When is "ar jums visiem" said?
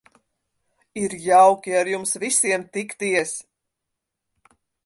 1.81-2.63